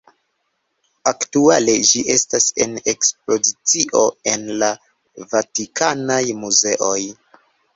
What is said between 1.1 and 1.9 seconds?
Aktuale